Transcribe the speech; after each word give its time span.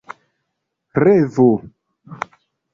revo 1.03 1.47